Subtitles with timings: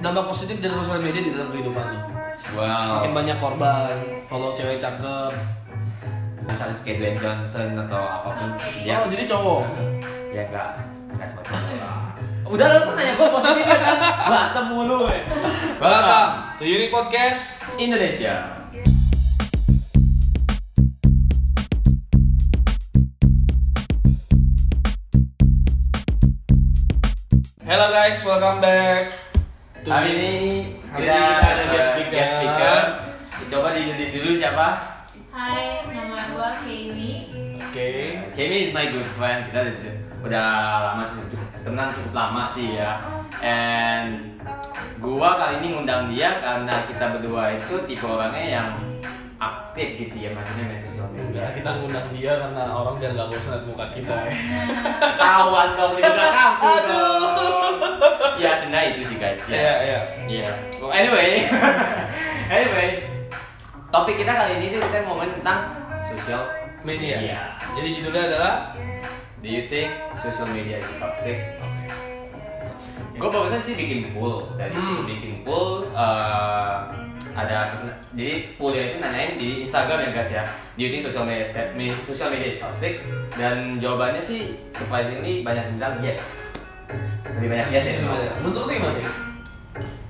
[0.00, 2.00] dampak positif dari sosial media di dalam kehidupan lo?
[2.56, 3.04] Wow.
[3.04, 3.92] Makin banyak korban,
[4.32, 5.32] follow cewek cakep.
[6.40, 8.50] Misalnya kayak Dwayne Johnson atau apa pun.
[8.80, 9.62] Ya, Oh, jadi cowok.
[10.36, 10.68] ya enggak
[11.12, 11.28] enggak
[11.84, 12.16] lah.
[12.48, 13.96] Udah lu kan nanya gue positif ya kan?
[14.26, 15.20] Berantem mulu ya.
[15.78, 17.60] Welcome to Unique Podcast.
[17.76, 18.56] Indonesia.
[27.62, 29.29] Hello guys, welcome back.
[29.80, 30.32] Hari ini
[30.92, 32.12] Hari kita, ini kita ada guest speaker.
[32.12, 32.78] guest speaker.
[33.48, 34.66] Coba diintroduce dulu siapa?
[35.32, 37.16] Hai, nama gue Kaylee.
[37.64, 37.90] Oke.
[38.36, 39.48] Jamie is my good friend.
[39.48, 40.46] Kita udah, udah
[40.84, 43.00] lama cukup temenan cukup lama sih ya.
[43.40, 44.36] And
[45.00, 48.68] gua kali ini ngundang dia karena kita berdua itu tipe orangnya yang
[49.40, 51.48] aktif gitu ya maksudnya di sosial media.
[51.56, 54.32] kita ngundang dia karena orang biar nggak bosan lihat muka kita ya.
[55.00, 57.09] Ketahuan dong di belakang kamu dong.
[61.00, 61.30] Anyway,
[62.52, 62.88] anyway,
[63.88, 65.60] topik kita kali ini tuh kita ngomongin tentang
[66.04, 66.42] sosial
[66.80, 67.16] Media.
[67.16, 67.40] media.
[67.72, 68.54] Jadi judulnya adalah
[69.40, 71.56] Do you think social media is toxic?
[73.14, 75.04] Gue barusan sih bikin poll dari Hmm.
[75.04, 76.76] bikin poll eh,
[77.30, 77.68] ada
[78.10, 80.44] jadi pollnya itu nanyain di Instagram ya guys ya.
[80.74, 83.00] Do you think social media me- social media is toxic?
[83.32, 86.52] Dan jawabannya sih surprisingly banyak yang bilang yes.
[87.36, 87.94] Lebih banyak yes ya.
[88.02, 88.32] Media.
[88.40, 89.00] Menurut lu gimana?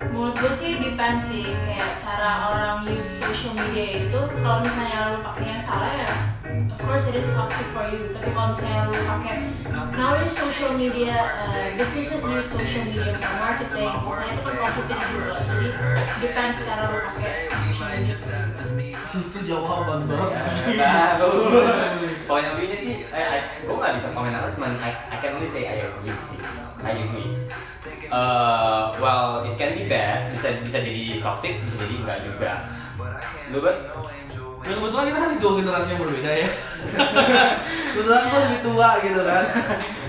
[0.01, 4.21] Menurut gue sih depends sih kayak cara orang use social media itu.
[4.41, 6.13] Kalau misalnya lu pakainya salah ya
[6.73, 8.09] of course it is toxic for you.
[8.17, 9.37] Tapi kalau misalnya lu pakai
[9.93, 13.93] nowadays social media uh, businesses use social media for marketing.
[14.09, 15.69] Misalnya itu kan positif loh jadi
[16.25, 18.17] depends cara lu pakai social media
[19.11, 20.39] Itu jawaban banget.
[20.79, 21.31] Baru.
[22.31, 25.67] Pokoknya intinya sih, eh, gue nggak bisa komen apa, cuman I, I can only say
[25.67, 26.39] I agree sih.
[26.79, 27.35] I agree.
[28.11, 32.53] Uh, well, it can be bad, bisa bisa jadi toxic, bisa jadi enggak juga.
[33.51, 33.77] Lu kan?
[34.71, 36.49] Ya kebetulan kita kan dua generasi yang berbeda ya.
[37.91, 39.45] kebetulan gue lebih tua gitu kan.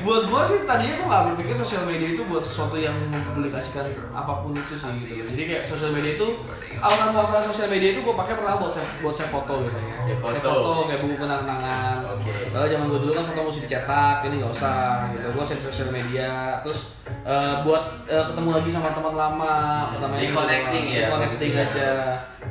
[0.02, 4.42] buat gue sih tadinya gue gak berpikir sosial media itu buat sesuatu yang mempublikasikan apa
[4.42, 5.26] pun itu sih gitu.
[5.30, 6.42] Jadi kayak sosial media itu
[6.82, 9.94] awal masalah sosial media itu gue pakai pernah buat save, buat save foto biasanya.
[9.94, 10.90] Save foto.
[10.90, 11.98] kayak buku kenang-kenangan.
[12.06, 12.34] Oke.
[12.50, 15.28] Kalau zaman gue dulu kan foto mesti dicetak, ini nggak usah gitu.
[15.34, 19.58] Gue save sosial media, terus eh, buat eh, ketemu lagi sama teman lama,
[19.94, 20.34] pertamanya gitu.
[20.34, 21.06] Reconnecting ya.
[21.10, 21.90] Reconnecting aja.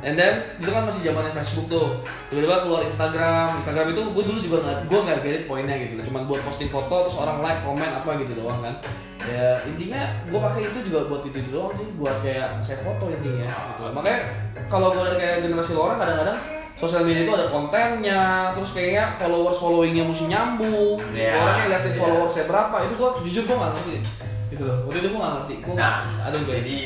[0.01, 2.01] And then itu kan masih zamannya Facebook tuh.
[2.33, 3.61] Tiba-tiba keluar Instagram.
[3.61, 5.93] Instagram itu gue dulu juga nggak, gue nggak get poinnya gitu.
[6.09, 8.75] Cuman buat posting foto terus orang like, komen apa gitu doang kan.
[9.21, 13.45] Ya intinya gue pakai itu juga buat itu doang sih, buat kayak save foto intinya.
[13.45, 13.83] Gitu.
[13.93, 14.19] Makanya
[14.65, 16.37] kalau gue kayak generasi orang kadang-kadang
[16.73, 20.97] sosial media itu ada kontennya, terus kayaknya followers followingnya mesti nyambung.
[21.13, 21.37] Iya.
[21.37, 21.99] Orang kayak liatin Iya.
[22.01, 23.95] followersnya berapa, itu gue jujur gue nggak ngerti.
[24.49, 24.77] Gitu loh.
[24.89, 25.55] Waktu itu gue nggak ngerti.
[25.61, 25.95] Gue Nah,
[26.25, 26.79] ada gue jadi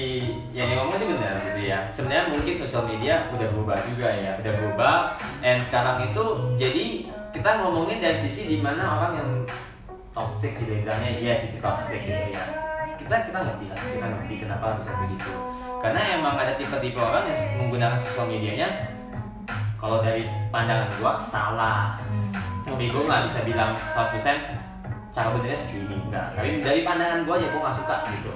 [0.56, 1.80] yang ngomong itu benar gitu ya.
[1.92, 4.96] Sebenarnya mungkin sosial media udah berubah juga ya, udah berubah.
[5.44, 6.24] And sekarang itu
[6.56, 6.86] jadi
[7.36, 9.30] kita ngomongin dari sisi di mana orang yang
[10.16, 12.44] toxic gitu bilangnya yes itu toxic gitu ya.
[12.96, 15.32] Kita kita ngerti lah, kita ngerti kenapa bisa begitu.
[15.84, 18.90] Karena emang ada tipe-tipe orang yang menggunakan sosial medianya
[19.76, 22.00] kalau dari pandangan gua salah.
[22.66, 24.40] Tapi gua nggak bisa bilang 100%
[25.14, 26.34] cara benernya seperti ini enggak.
[26.34, 28.32] Tapi dari pandangan gua aja gua nggak suka gitu.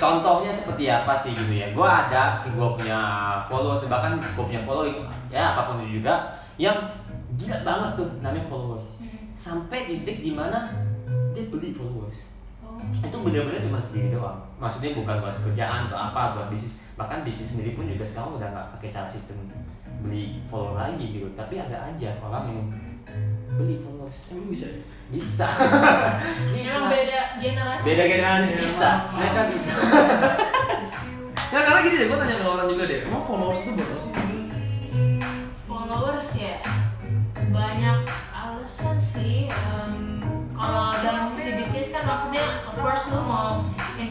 [0.00, 1.68] Contohnya seperti apa sih gitu ya?
[1.76, 2.98] Gua ada, gua punya
[3.44, 6.76] followers bahkan gua punya following ya apa pun itu juga yang
[7.36, 8.86] gila banget tuh namanya followers.
[9.36, 10.72] Sampai di titik di mana
[11.36, 12.30] dia beli followers
[12.80, 13.06] Oh.
[13.06, 17.56] itu benar-benar cuma sendiri doang maksudnya bukan buat kerjaan atau apa buat bisnis bahkan bisnis
[17.56, 19.36] sendiri pun juga sekarang udah nggak pakai cara sistem
[20.00, 22.60] beli follower lagi gitu tapi ada aja orang yang
[23.56, 24.66] beli followers Emang bisa?
[24.66, 24.82] Ya?
[25.10, 25.46] bisa.
[26.54, 26.70] Bisa.
[26.70, 28.50] Emang beda generasi beda generasi.
[28.62, 28.90] Bisa.
[29.10, 29.72] Mereka bisa.
[31.50, 33.98] Nah karena gini deh, gue tanya ke orang juga deh, emang followers itu buat apa
[33.98, 34.12] sih?
[35.66, 36.56] followers ya
[37.50, 37.98] banyak
[38.30, 39.50] alasan sih.
[39.50, 40.22] Em,
[40.54, 43.66] kalau dalam sisi bisnis kan maksudnya of course lu mau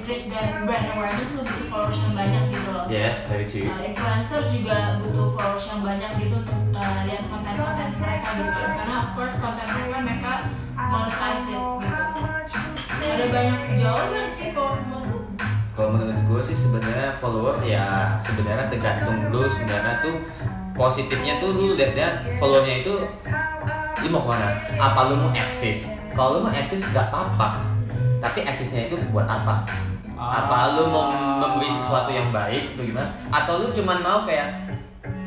[0.09, 2.85] increase brand brand awareness lu butuh followers yang banyak gitu loh.
[2.89, 3.69] Yes very true.
[3.69, 8.49] Uh, influencers juga butuh followers yang banyak gitu untuk uh, lihat konten-konten mereka gitu.
[8.49, 10.33] Kan karena of course konten mereka mereka
[10.73, 12.01] monetize it gitu.
[13.05, 15.19] Ada banyak jawaban sih kalau menurut lu.
[15.77, 19.45] kalau menurut gue sih sebenarnya follower ya sebenarnya tergantung lu.
[19.45, 20.25] Sebenarnya tuh
[20.73, 22.09] positifnya tuh lu lihat ya
[22.41, 22.97] followernya itu
[24.01, 24.57] lu mau ke mana?
[24.73, 25.93] Apa lu mau eksis?
[26.17, 27.61] Kalau lu mau eksis gak apa-apa.
[28.25, 29.69] Tapi eksisnya itu buat apa
[30.19, 34.67] apa lu mau memberi sesuatu yang baik atau gimana atau lu cuman mau kayak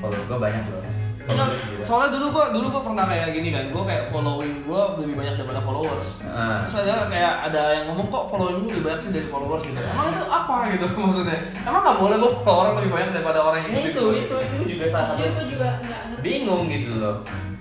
[0.04, 0.82] follower gue banyak loh
[1.22, 1.82] followers gitu.
[1.86, 5.34] soalnya dulu gua dulu gua pernah kayak gini kan, gua kayak following gua lebih banyak
[5.38, 6.08] daripada followers.
[6.26, 6.66] Ah.
[6.66, 9.78] Terus ada kayak ada yang ngomong kok following lu lebih banyak sih dari followers gitu.
[9.78, 11.38] Emang itu apa gitu maksudnya?
[11.62, 14.64] Emang nggak boleh gua follow orang lebih banyak daripada orang yang Ya itu, itu, itu
[14.76, 17.16] juga salah satu juga nggak bingung gitu loh.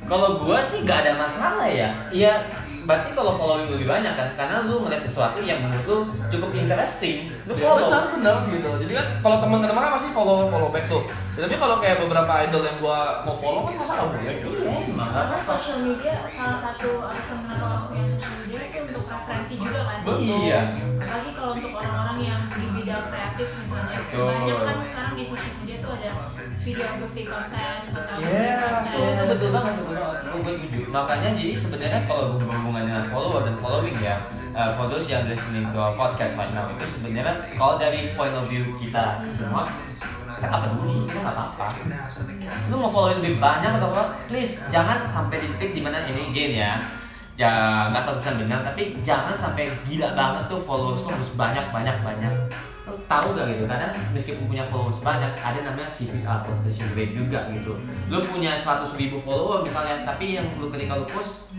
[0.10, 1.88] Kalau gua sih gak ada masalah ya.
[2.12, 2.52] Iya,
[2.92, 5.98] berarti kalau following lebih banyak kan, karena lu ngeliat sesuatu yang menurut lu
[6.28, 7.88] cukup interesting, lu Ya, follow.
[7.88, 8.70] benar benar gitu.
[8.84, 11.08] Jadi kan kalau teman ke teman kan pasti follow follow back tuh.
[11.34, 14.36] Ya, tapi kalau kayak beberapa idol yang gua mau follow kan masa nggak boleh?
[14.44, 19.54] Iya, Karena social media salah satu alasan kenapa orang punya social media itu untuk referensi
[19.56, 19.98] juga kan.
[20.20, 20.60] Iya.
[21.00, 24.28] Apalagi kalau untuk orang-orang yang di bidang kreatif misalnya, Betul.
[24.28, 26.10] banyak kan sekarang di social media tuh ada
[26.52, 30.18] videography konten, fotografi Yes, Itu, itu betul banget, betul banget.
[30.28, 30.80] Gue gue setuju.
[30.92, 34.16] Makanya jadi sebenarnya kalau berhubungan dengan follower dan following ya,
[34.52, 38.44] uh, for those yang listening ke podcast right now itu sebenarnya kalau dari point of
[38.52, 39.64] view kita semua
[40.36, 41.66] kita nggak peduli, kita nggak apa-apa.
[42.68, 44.04] Lu mau following lebih banyak atau apa?
[44.28, 46.74] Please jangan sampai di titik di mana ini again ya.
[47.40, 51.96] Ya nggak satu benar, tapi jangan sampai gila banget tuh followers lu harus banyak banyak
[52.04, 52.36] banyak.
[53.12, 53.68] Tahu gak gitu?
[53.68, 57.76] Kadang meskipun punya followers banyak, ada namanya CVR conversion rate juga gitu.
[58.08, 61.52] Lu punya 100 ribu follower misalnya, tapi yang lu ketika lu post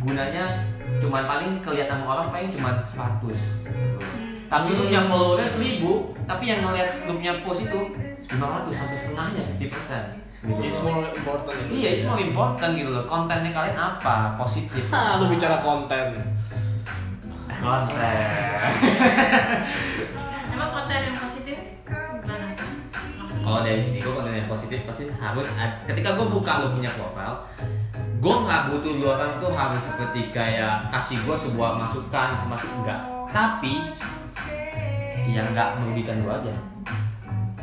[0.00, 0.64] gunanya
[0.98, 3.98] cuma paling kelihatan orang paling cuma 100 gitu.
[4.48, 7.78] Tapi lu punya followernya 1000, tapi yang ngeliat lu punya post itu
[8.32, 10.60] 500 sampai setengahnya 50% gitu.
[10.64, 11.56] It's more important.
[11.68, 13.04] Iya, it's more important gitu loh.
[13.04, 14.34] Kontennya kalian apa?
[14.40, 14.88] Positif.
[14.88, 16.16] Ah, lu bicara konten.
[17.62, 18.26] Konten.
[20.50, 21.58] Emang konten yang positif
[22.18, 22.58] gimana?
[23.38, 25.46] Kalau dari sisi gue konten yang positif pasti harus
[25.86, 27.46] ketika gue buka lo punya profile,
[28.18, 33.00] gue nggak butuh lu orang tuh harus seperti kayak kasih gue sebuah masukan informasi enggak.
[33.30, 33.94] Tapi
[35.30, 36.52] yang nggak merugikan gue aja.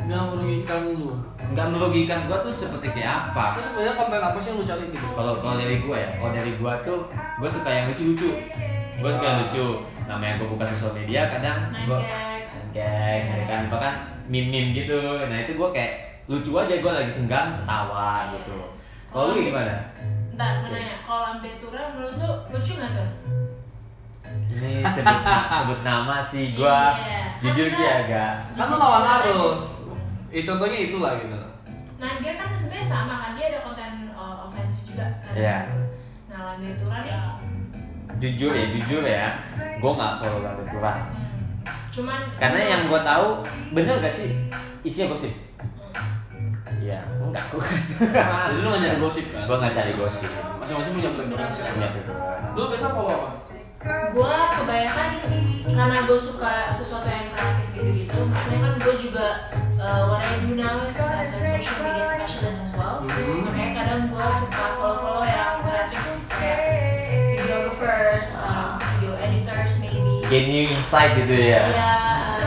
[0.08, 1.12] Nggak merugikan lu.
[1.52, 3.52] Nggak merugikan gue tuh seperti kayak apa?
[3.52, 5.06] Terus sebenarnya konten apa sih yang lu cari gitu?
[5.12, 8.32] Kalau kalau dari gue ya, kalau dari gue tuh gue suka yang lucu-lucu.
[9.00, 9.66] Gue suka yang lucu.
[10.04, 11.98] Namanya gue buka sosial media kadang gue
[12.70, 13.94] ya kan bahkan
[14.30, 14.98] meme-meme gitu.
[15.26, 15.92] Nah itu gue kayak
[16.28, 18.58] lucu aja gue lagi senggang ketawa gitu.
[19.10, 19.90] Kalau lu gimana?
[20.38, 23.08] Ntar, gue nanya, kalau Lambetura menurut lu lucu nggak tuh?
[24.30, 25.20] Ini sebut,
[25.58, 27.22] sebut nama sih gue Iya.
[27.42, 29.62] jujur Kan sih agak Kan lu lawan arus.
[30.30, 31.34] Ya contohnya itulah gitu.
[31.98, 35.34] Nah dia kan sebenarnya sama kan, dia ada konten uh, ofensif juga kan.
[35.34, 35.58] Iya.
[36.30, 37.12] Nah Lambetura nih,
[38.20, 39.26] jujur ya jujur ya.
[39.80, 41.00] Gue nggak follow banget kurang.
[41.08, 41.28] hmm,
[41.90, 43.26] cuman Karena yang gue tahu
[43.72, 44.30] bener gak sih
[44.80, 45.32] isinya gosip?
[46.80, 49.44] Iya, enggak gue Jadi lu nggak nyari gosip kan?
[49.44, 50.30] Gue nggak cari gosip.
[50.56, 51.60] Masing-masing punya preferensi.
[51.60, 52.16] Iya, betul.
[52.52, 53.30] Lu biasa follow apa?
[54.12, 55.10] gue kebanyakan
[55.64, 59.26] karena gue suka sesuatu yang kreatif gitu-gitu maksudnya kan gue juga
[59.80, 63.48] uh, what I do now is as a social media specialist as well Mhm.
[63.48, 64.64] makanya kadang gue suka
[70.30, 71.66] Gain new insight gitu ya.
[71.66, 71.90] ya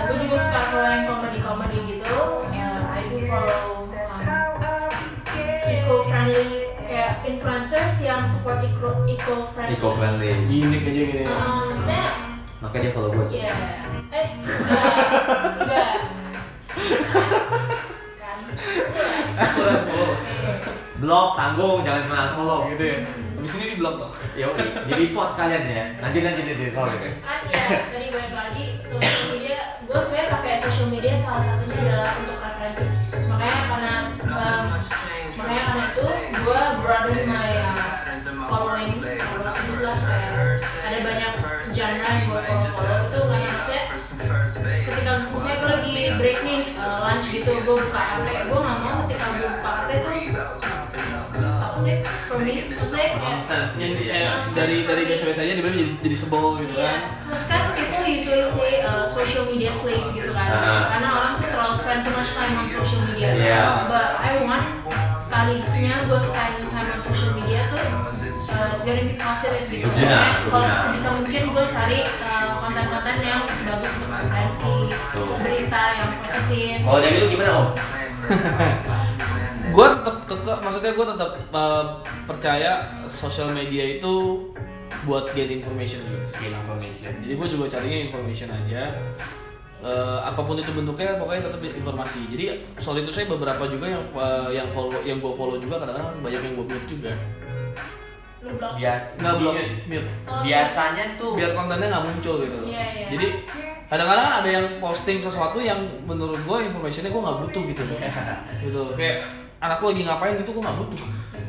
[0.08, 2.16] gue juga suka follow yang komedi-komedi gitu
[2.56, 4.92] ya I do follow um,
[5.68, 10.32] eco-friendly kayak influencers yang support eco eco-friendly Eco friendly.
[10.48, 11.24] Gini aja gini.
[11.28, 12.04] Uh, maksudnya
[12.64, 13.26] Makanya dia follow gue.
[13.36, 13.52] Iya.
[14.16, 14.56] Eh, enggak.
[15.60, 15.90] Enggak.
[18.16, 18.38] Kan.
[21.04, 22.60] Blog tanggung jangan pernah follow.
[22.72, 22.98] gitu ya.
[23.44, 24.14] Habis ini di blog dong.
[24.40, 25.84] Ya udah, jadi post kalian ya.
[26.00, 27.12] Lanjut lanjut lanjut follow gitu.
[27.28, 27.60] Kan ya,
[27.92, 32.88] tadi balik lagi social media, gue sebenarnya pakai social media salah satunya adalah untuk referensi.
[33.12, 34.64] Makanya karena um,
[35.36, 36.06] makanya karena itu
[36.40, 37.94] gue broaden my uh,
[38.48, 40.32] following kalau sebut lah kayak
[40.64, 41.32] ada banyak
[41.68, 43.82] genre yang gue follow follow itu karena maksudnya
[44.88, 49.03] ketika misalnya gue lagi break nih uh, lunch gitu gue buka HP gue nggak mau
[53.24, 54.14] Nonsense gitu ya.
[54.14, 57.00] Kayak dari dari biasa-biasa aja tiba-tiba jadi jadi sebel gitu Iya, kan.
[57.24, 60.84] terus kan people usually say uh, social media slaves gitu kan Ah.
[60.92, 63.64] Karena orang tuh terlalu spend too much time on social media Iya.
[63.88, 64.66] But I want
[65.14, 67.82] sekalinya gue spend time on social media tuh
[68.50, 73.42] uh, It's gonna be positive gitu Makanya Kalau sebisa mungkin gue cari uh, konten-konten yang
[73.46, 74.74] bagus untuk referensi.
[75.40, 77.68] Berita yang positif Kalau dari lu gimana om?
[79.74, 81.86] gue tetap tetap maksudnya gue tetap uh,
[82.24, 82.72] percaya
[83.10, 84.14] sosial media itu
[85.04, 86.46] buat get information juga sih.
[86.46, 87.12] Information.
[87.26, 88.94] jadi gue juga carinya information aja
[89.84, 94.00] Eh, apa pun itu bentuknya pokoknya tetap informasi jadi soal itu saya beberapa juga yang
[94.16, 97.12] eh, yang follow yang gue follow juga kadang-kadang banyak yang gue mute juga
[98.80, 99.20] Bias.
[99.20, 99.56] nggak belum
[99.92, 102.68] mute Oh, Biasanya tuh biar kontennya nggak muncul gitu loh.
[102.72, 103.08] Iya, iya.
[103.12, 103.28] jadi
[103.92, 108.00] kadang-kadang kan ada yang posting sesuatu yang menurut gue informationnya gue nggak butuh gitu loh
[108.64, 109.18] gitu kayak
[109.64, 111.02] anak lu lagi ngapain gitu gue nggak butuh.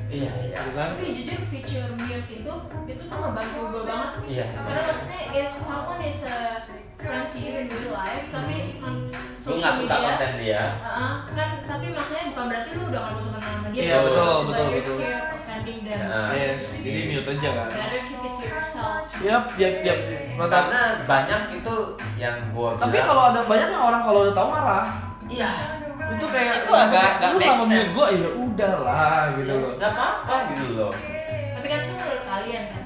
[0.06, 0.54] Iya iya.
[0.54, 0.88] Gitu kan?
[0.94, 2.52] Tapi jujur feature mute itu
[2.86, 4.10] itu tuh ngebantu gue banget.
[4.30, 6.38] Iya karena maksudnya if someone is a
[7.02, 9.10] friend to you in real life tapi on
[9.44, 10.62] lu nggak social suka media konten dia.
[10.80, 13.82] uh, kan tapi maksudnya bukan berarti lu udah gak mau temenan sama dia.
[13.84, 14.96] Iya, betul, betul, you're betul.
[14.96, 16.00] scared of offending them.
[16.08, 17.68] Nah, yes jadi mute aja kan.
[17.68, 19.04] Better keep it to yourself.
[19.20, 19.98] Yap yap yap.
[20.40, 21.74] Rata- karena banyak itu
[22.16, 24.86] yang gua tapi kalau ada banyak yang orang kalau udah tahu marah.
[25.28, 29.90] Iya itu kayak Itu agak- agak lu kenapa mute gue ya udahlah gitu loh nggak
[29.90, 30.92] apa-apa gitu loh
[31.54, 32.82] tapi kan itu menurut kalian kan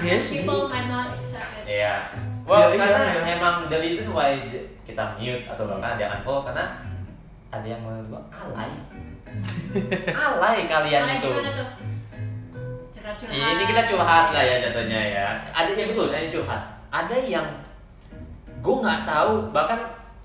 [0.00, 0.68] yes people yes.
[0.70, 1.94] might not accept it Iya.
[2.42, 3.36] Well, Iya, iya, karena iya.
[3.36, 4.28] emang the reason why
[4.82, 6.64] kita mute atau bahkan ada yang unfollow karena
[7.48, 8.70] ada yang menurut gua alay.
[10.26, 11.28] alay kalian Nah, itu.
[11.30, 11.70] curhat-curhat
[13.30, 15.26] Ya, ini kita curhat lah ya jatuhnya ya.
[15.48, 16.62] Ada yang betul, ada yang curhat.
[16.90, 17.46] Ada yang
[18.60, 19.78] gue nggak tahu bahkan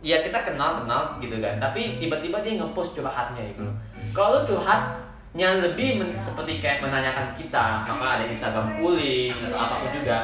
[0.03, 1.55] ya kita kenal kenal gitu kan.
[1.61, 3.75] Tapi tiba-tiba dia ngepost curhatnya gitu loh.
[4.11, 9.91] Kalau curhatnya lebih men- seperti kayak menanyakan kita, maka ada Instagram pooling atau apa pun
[9.95, 10.17] juga.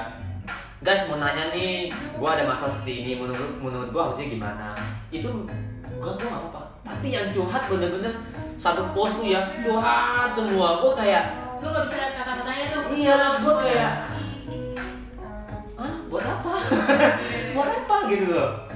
[0.82, 4.74] Guys mau nanya nih, gue ada masalah seperti ini menurut menurut gue harusnya gimana?
[5.14, 5.30] Itu
[6.02, 6.62] gue nggak apa-apa.
[6.82, 8.18] Tapi yang curhat bener-bener
[8.58, 10.82] satu post tuh ya curhat semua.
[10.82, 13.94] Gue kayak lu gak bisa lihat kata-katanya tuh Iya, gue kayak
[15.78, 15.94] Hah?
[16.10, 16.54] Buat apa?
[17.54, 18.71] buat apa gitu loh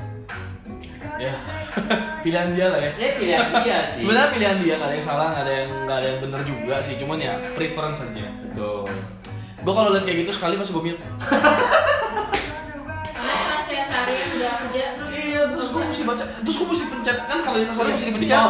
[1.19, 1.33] ya.
[2.23, 2.91] Pilihan dia lah ya.
[2.97, 4.01] Ya pilihan dia sih.
[4.03, 6.75] Sebenarnya pilihan dia nggak ada yang salah nggak ada yang nggak ada yang benar juga
[6.81, 6.95] sih.
[6.97, 8.27] Cuman ya preference aja.
[8.51, 8.89] Betul.
[9.65, 11.01] Gue kalau lihat kayak gitu sekali pas gue mute.
[13.15, 16.85] Karena setelah saya seharian udah kerja terus iya terus gue mesti baca terus gue mesti
[16.91, 17.17] pencet.
[17.25, 18.41] Kan kalau di story mesti Di dipencet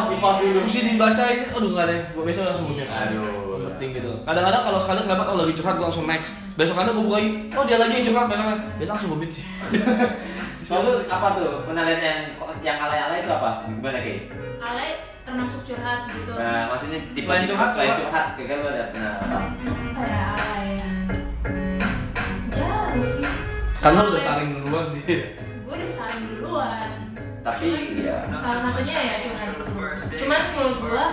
[0.64, 1.38] mesti dibacain.
[1.56, 3.68] Aduh nggak deh gue besok langsung gue Aduh.
[3.76, 4.10] penting gitu.
[4.24, 6.32] Kadang-kadang kalau sekali kelewat oh lagi curhat gue langsung next.
[6.56, 7.32] Besok gue bukain.
[7.52, 8.46] Oh dia lagi yang curhat besok
[8.80, 9.44] besok langsung gue sih
[10.66, 11.52] Lalu apa tuh?
[11.62, 12.20] Pernah lihat yang
[12.58, 13.50] yang alay-alay itu apa?
[13.70, 14.22] Gimana kayak?
[14.58, 14.86] Ale
[15.26, 19.38] termasuk curhat gitu Nah, maksudnya tipe Selain curhat, selain curhat, kira lu ada pernah apa?
[20.06, 20.26] ya
[20.70, 20.90] ya
[22.54, 23.26] jarang sih
[23.82, 25.02] karena lu udah saring duluan sih
[25.66, 26.90] gue udah saling duluan
[27.42, 27.66] Tapi
[28.02, 29.64] ya salah satunya ya curhat itu
[29.96, 31.04] cuman menurut gue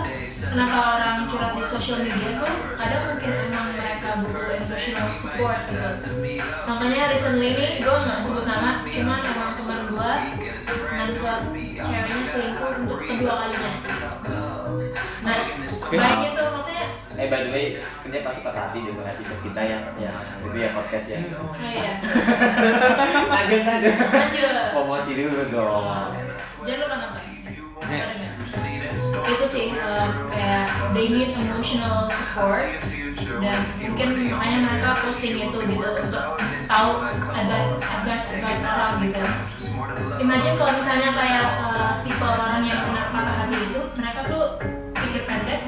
[0.43, 5.87] kenapa orang curhat di sosial media tuh kadang mungkin emang mereka butuh emotional support gitu
[6.67, 10.11] contohnya recently ini gue nggak sebut nama cuman emang teman gue
[10.93, 11.39] nangkep
[11.79, 13.71] ceweknya selingkuh untuk kedua kalinya
[15.23, 15.37] nah
[15.89, 19.85] baiknya tuh maksudnya Eh by the way, kerja pasti pakai hati dengan episode kita yang
[20.01, 21.19] yang itu ya podcast ya.
[21.37, 21.93] oh iya
[23.37, 23.93] lanjut lanjut.
[23.93, 26.09] lanjut Promosi dulu dong.
[26.65, 27.42] jangan lupa nonton Ada?
[29.23, 32.67] Itu sih um, kayak they need emotional support
[33.39, 36.23] dan mungkin makanya mereka posting itu gitu untuk
[36.67, 36.89] tahu
[37.31, 39.21] advice advice advice orang gitu.
[40.21, 44.43] Imagine kalau misalnya kayak uh, tipe orang yang kena patah hati itu mereka tuh
[44.95, 45.61] pikir pendek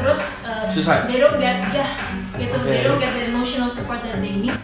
[0.00, 0.66] terus uh,
[1.08, 1.88] they don't get ya
[2.36, 2.56] gitu.
[2.66, 2.88] They Okay.
[2.88, 4.56] don't get the emotional support that they need.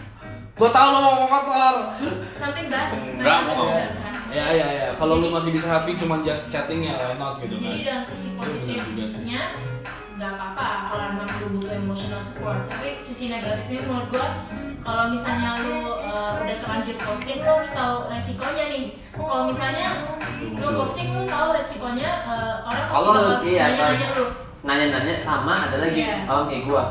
[0.57, 1.97] Gue tau lo mau kotor
[2.29, 2.93] something bad?
[2.93, 3.73] Enggak, mau.
[4.31, 7.59] Ya ya ya kalau lu masih bisa happy cuman just chatting ya why not gitu
[7.59, 9.41] kan Jadi dalam sisi positifnya
[10.21, 12.69] nggak apa-apa kalau emang lu butuh emotional support.
[12.69, 14.27] Tapi sisi negatifnya menurut gua
[14.81, 18.83] kalau misalnya lu uh, udah terlanjur posting, lu harus tahu resikonya nih.
[19.13, 19.89] Kalau misalnya
[20.41, 23.13] lu posting lu tahu resikonya uh, orang pasti Kalau
[23.45, 24.25] iya, nanya-nanya lu.
[24.61, 26.29] Nanya-nanya sama ada lagi Iya.
[26.29, 26.83] orang kayak gua.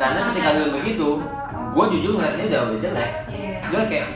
[0.00, 1.08] Karena ketika lu begitu,
[1.76, 3.10] gua jujur ngeliatnya udah jelek.
[3.28, 3.52] Iya.
[3.68, 4.06] Gue kayak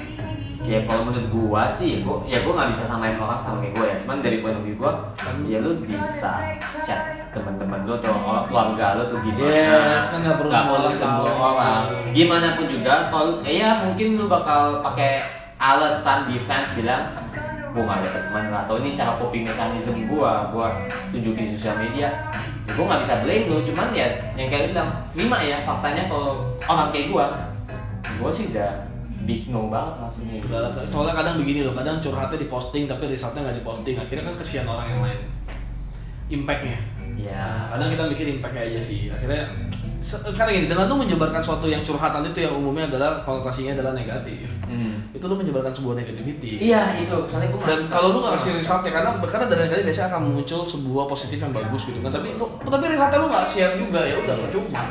[0.61, 3.87] ya kalau menurut gua sih, gua ya gua nggak bisa samain orang sama kayak gua
[3.89, 3.97] ya.
[4.05, 4.93] Cuman dari point of view gua,
[5.49, 6.33] ya lu bisa
[6.85, 7.01] chat
[7.33, 9.49] teman-teman lu atau orang keluarga lu tuh gimana.
[9.49, 11.83] Yes, kan nggak perlu semua orang semua orang.
[12.13, 15.25] Gimana pun juga, kalau eh, ya mungkin lu bakal pakai
[15.61, 17.17] alasan defense bilang
[17.71, 20.75] gua nggak ada teman lah atau ini cara coping mekanisme gua gua
[21.15, 22.11] tunjukin di sosial media ya,
[22.75, 26.43] gua nggak bisa blame lu cuman ya yang kayak lu bilang terima ya faktanya kalau
[26.67, 27.25] orang kayak gua
[28.19, 28.90] gua sih udah
[29.29, 30.49] big no banget maksudnya gitu.
[30.89, 34.87] Soalnya kadang begini loh, kadang curhatnya diposting tapi resultnya nggak diposting, akhirnya kan kesian orang
[34.89, 35.21] yang lain.
[36.31, 36.79] Impactnya.
[37.21, 39.45] ya Kadang kita mikir impactnya aja sih, akhirnya
[40.33, 44.49] karena gini, dengan lu menyebarkan suatu yang curhatan itu yang umumnya adalah konotasinya adalah negatif,
[44.65, 45.13] hmm.
[45.13, 46.57] itu lu menyebarkan sebuah negativity.
[46.57, 50.09] iya itu soalnya nggak Dan kalau lu nggak kasih resultnya, karena karena dari kali biasanya
[50.17, 53.75] akan muncul sebuah positif yang bagus gitu kan, tapi lu, tapi resultnya lu nggak share
[53.77, 54.83] juga ya udah percuma.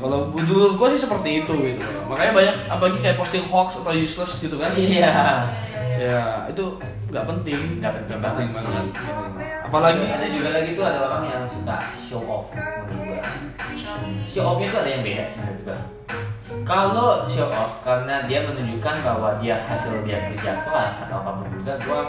[0.00, 1.84] Kalau menurut gua sih seperti itu gitu.
[2.08, 4.72] Makanya banyak apalagi kayak posting hoax atau useless gitu kan.
[4.76, 5.44] iya
[6.00, 6.80] Ya, itu
[7.12, 7.60] nggak penting.
[7.84, 8.64] Nggak penting banget sih.
[9.68, 13.22] Apalagi ada juga lagi tuh ada orang yang suka show off menurut gua
[14.26, 15.78] show offnya tuh ada yang beda sih menurut gua
[16.66, 21.46] kalau show off karena dia menunjukkan bahwa dia hasil dia kerja keras atau apa pun
[21.54, 22.00] juga gua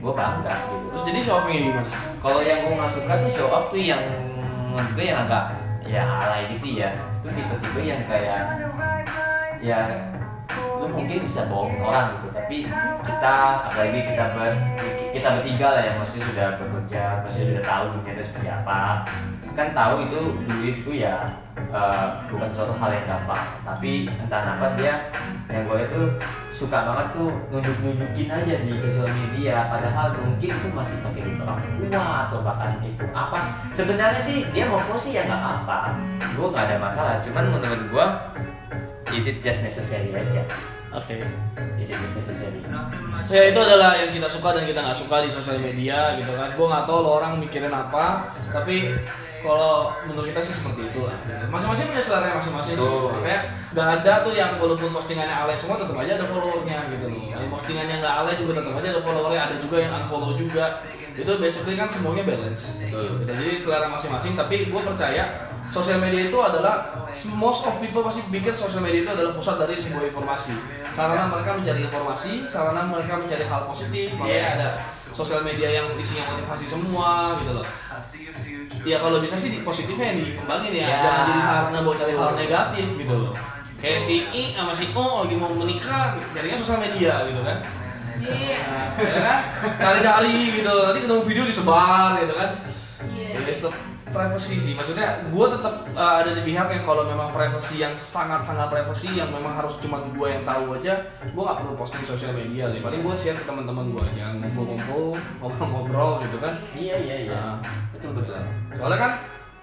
[0.00, 1.90] gua bangga gitu terus jadi show offnya gimana?
[2.24, 4.02] kalau yang gua nggak suka tuh show off tuh yang
[4.72, 5.44] menurut gue yang agak
[5.88, 6.92] ya alay gitu ya
[7.26, 8.42] itu tipe-tipe yang kayak
[9.58, 9.78] ya
[10.78, 12.56] lu mungkin bisa bohongin orang gitu tapi
[13.02, 13.34] kita
[13.66, 14.54] apalagi kita ber
[15.10, 18.80] kita bertiga lah yang maksudnya sudah bekerja maksudnya sudah tahu dunia itu seperti apa.
[19.56, 24.66] Kan tahu itu duit itu ya eh, bukan suatu hal yang gampang tapi entah kenapa
[24.76, 24.94] dia
[25.48, 26.06] yang gue tuh
[26.52, 31.40] suka banget tuh nunjuk nunjukin aja di sosial media padahal mungkin itu masih pakai duit
[31.40, 33.38] orang tua atau bahkan itu apa
[33.76, 38.06] sebenarnya sih dia mau sih ya nggak apa gue nggak ada masalah cuman menurut gue
[39.12, 40.42] is it just necessary aja
[40.96, 41.20] Oke.
[41.76, 42.64] is it just necessary
[43.26, 46.54] Ya itu adalah yang kita suka dan kita nggak suka di sosial media gitu kan.
[46.54, 48.94] Gue nggak tahu lo orang mikirin apa, tapi
[49.46, 51.14] kalau menurut kita sih seperti itu lah.
[51.46, 52.74] Masing-masing punya selera masing-masing.
[52.74, 53.14] Betul.
[53.14, 57.22] Makanya nggak ada tuh yang walaupun postingannya alay semua tetap aja ada followernya gitu loh.
[57.30, 59.40] Yang postingannya nggak alay juga tetap aja ada followernya.
[59.46, 60.64] Ada juga yang unfollow juga.
[61.16, 62.82] Itu basically kan semuanya balance.
[62.82, 63.00] Gitu.
[63.24, 64.36] Jadi selera masing-masing.
[64.36, 69.10] Tapi gue percaya sosial media itu adalah most of people pasti pikir sosial media itu
[69.10, 70.54] adalah pusat dari sebuah informasi.
[70.92, 74.54] Sarana mereka mencari informasi, sarana mereka mencari hal positif, makanya Yes.
[74.56, 74.68] ada
[75.16, 77.66] sosial media yang isinya motivasi semua gitu loh.
[78.84, 80.98] Ya kalau bisa sih di positifnya yang dikembangin ya, Ya.
[81.00, 83.32] jangan jadi sarana buat cari hal negatif gitu loh.
[83.80, 87.58] Kayak si I sama si O lagi mau menikah, jadinya sosial media gitu kan.
[88.20, 88.60] Iya.
[88.68, 89.40] Nah, ya kan?
[89.80, 92.50] Cari-cari gitu, nanti ketemu video disebar gitu kan.
[93.08, 93.28] Iya.
[93.40, 93.74] Tetap
[94.16, 98.72] privacy sih, maksudnya gue tetap uh, ada di pihak yang kalau memang privacy yang sangat-sangat
[98.72, 102.32] privacy yang memang harus cuma gue yang tahu aja, gue nggak perlu posting di sosial
[102.32, 102.80] media deh.
[102.80, 105.12] Paling gue share ke teman-teman gue aja, ngumpul-ngumpul,
[105.44, 106.56] ngobrol-ngobrol gitu kan.
[106.72, 107.60] iya iya iya Nah,
[107.92, 108.34] betul betul
[108.72, 109.12] soalnya kan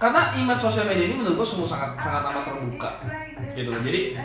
[0.04, 2.92] karena image sosial media ini menurut gue sungguh sangat sangat amat terbuka
[3.56, 3.80] gitu loh.
[3.80, 4.20] Jadi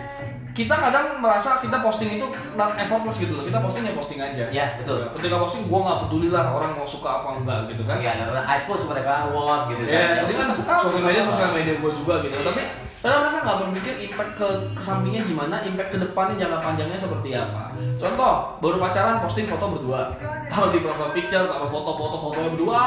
[0.51, 2.27] kita kadang merasa kita posting itu
[2.59, 3.47] not effortless gitu loh.
[3.47, 4.45] Kita posting ya posting aja.
[4.51, 5.07] Ya, betul.
[5.15, 8.03] Ketika posting gue nggak peduli lah orang mau suka apa enggak gitu kan.
[8.03, 8.11] Ya,
[8.43, 10.27] I post mereka what gitu Ya, kan.
[10.27, 10.49] jadi kan
[10.83, 12.35] sosial media sosial media gue juga gitu.
[12.43, 12.63] Tapi
[12.99, 17.31] karena mereka nggak berpikir impact ke ke sampingnya gimana, impact ke depannya jangka panjangnya seperti
[17.39, 17.71] apa.
[18.03, 20.11] Contoh, baru pacaran posting foto berdua,
[20.51, 22.83] taruh di profile picture, taruh foto-foto fotonya berdua,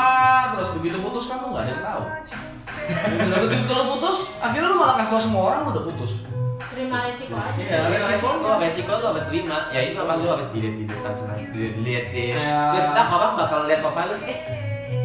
[0.52, 2.04] terus begitu putus kan lu nggak ada yang tahu.
[2.84, 6.12] Begitu begitu lo putus, akhirnya lu malah kasih tau semua orang lu udah putus.
[6.72, 7.78] Terima resiko aja Iya, sih.
[7.90, 8.28] resiko.
[8.32, 12.32] resiko resiko lu harus terima ya itu apa lu harus dilihat di depan semua dilihatin
[12.32, 12.72] Ya.
[12.72, 14.40] terus ntar orang bakal lihat profile lu eh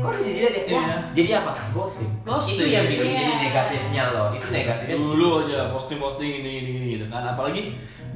[0.07, 0.97] kok jadi dilihat ya Wah, Iya.
[1.13, 1.53] jadi apa?
[1.75, 2.09] Gosip.
[2.23, 2.55] Gosip.
[2.55, 3.19] itu yang bikin Iya.
[3.19, 4.27] jadi negatifnya loh.
[4.33, 7.23] Itu negatifnya dulu aja posting posting ini ini ini gitu kan.
[7.27, 7.63] Apalagi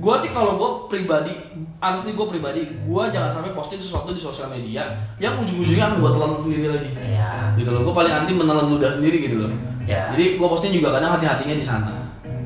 [0.00, 1.34] gue sih kalau gue pribadi
[1.82, 4.86] honestly gue pribadi gue jangan sampai posting sesuatu di sosial media
[5.18, 6.90] yang ujung-ujungnya akan gue telan sendiri lagi.
[6.96, 7.82] Ya gitu loh.
[7.82, 9.50] Gue paling anti menelan ludah sendiri gitu loh.
[9.84, 10.06] Ya.
[10.14, 11.90] jadi gue posting juga kadang hati-hatinya di sana.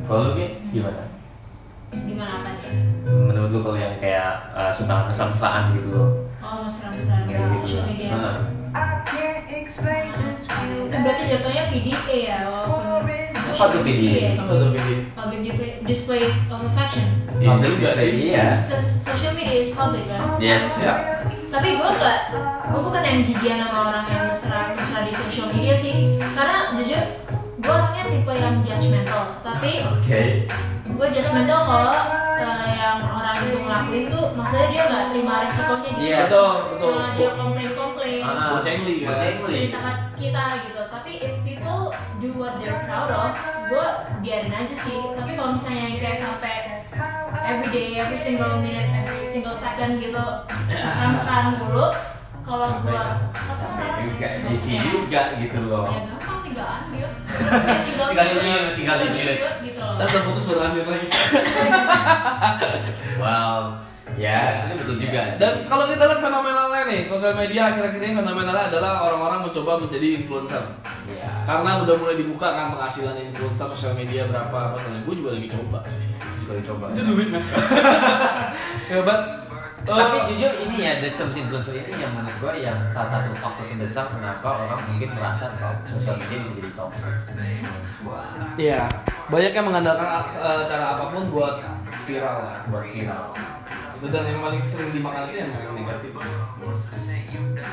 [0.09, 0.41] Kalau lu
[0.73, 1.03] gimana?
[1.93, 2.95] Gimana apa nih?
[3.05, 6.09] menurut lu kalau yang kayak uh, suka mesra-mesraan gitu loh.
[6.41, 8.09] Oh, mesra-mesraan di gitu social media.
[8.17, 8.37] Nah,
[10.95, 12.83] berarti jatuhnya PDA ya, walaupun
[13.55, 14.35] Apa tuh PDA?
[14.35, 14.95] apa tuh Vicky?
[15.13, 17.07] Public display, display of affection.
[17.29, 18.11] Public juga sih.
[18.33, 20.41] iya Terus social media is public kan.
[20.41, 20.95] yes Ya.
[21.49, 22.19] Tapi gue gak,
[22.67, 26.19] gue bukan yang jijian sama orang yang mesra mesra di social media sih.
[26.35, 26.99] Karena jujur,
[27.63, 29.23] gue orangnya tipe yang judgmental.
[29.39, 30.23] Tapi oke
[30.95, 31.95] gue judgmental kalau
[32.39, 36.03] eh, yang orang itu ngelakuin tuh, maksudnya dia nggak terima resikonya gitu.
[36.03, 36.19] Iya.
[36.27, 37.71] betul betul Nah, dia komplain
[38.05, 38.23] komplain.
[38.37, 39.09] Ah, Bocengli kan?
[39.17, 39.53] bocengli.
[39.73, 39.81] cerita
[40.14, 40.81] kita gitu.
[40.87, 41.81] Tapi if people
[42.21, 43.33] do what they're proud of
[43.69, 43.87] gue
[44.21, 44.99] biarin aja sih.
[45.17, 46.55] Tapi kalau misalnya yang kayak sampai
[47.45, 50.21] every day every single minute every single second gitu
[50.69, 51.90] mesra-mesraan dulu
[52.45, 53.01] kalau gue
[53.57, 55.88] sampai juga isi juga gitu loh.
[55.88, 57.09] Ya gampang tinggal unmute
[57.88, 59.37] tinggal Tinggal mute, mute, tinggal mute.
[59.64, 59.97] gitu loh.
[59.97, 61.09] Udah putus baru ambil lagi.
[63.14, 63.81] Wow
[64.14, 65.40] ya itu betul juga sih.
[65.42, 70.07] dan kalau kita lihat fenomenalnya nih sosial media akhir-akhir ini fenomenalnya adalah orang-orang mencoba menjadi
[70.22, 70.62] influencer.
[71.05, 71.29] Iya.
[71.44, 75.79] karena udah mulai dibuka kan penghasilan influencer sosial media berapa apa gue juga lagi coba
[75.90, 76.00] sih.
[76.44, 77.44] Juga dicoba itu duit men.
[78.92, 79.44] Hebat
[79.85, 83.37] tapi Eh, jujur ini ya the terms influencer ini yang menurut gue yang salah satu
[83.37, 87.37] faktor terbesar kenapa orang mungkin merasa kalau sosial media bisa jadi toxic
[88.57, 88.81] Iya,
[89.29, 91.61] banyak yang mengandalkan uh, cara apa pun buat
[92.09, 92.64] viral.
[92.72, 93.24] Buat viral
[94.12, 96.12] dan yang paling sering dimakan itu yang negatif.